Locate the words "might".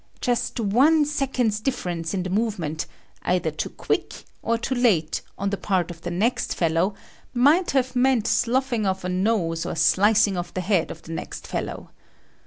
7.35-7.69